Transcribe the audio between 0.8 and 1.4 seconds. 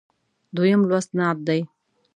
لوست نعت